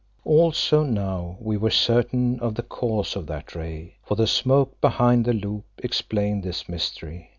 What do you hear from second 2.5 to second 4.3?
the cause of that ray, for the